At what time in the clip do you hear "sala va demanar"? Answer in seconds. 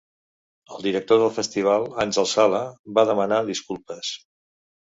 2.31-3.41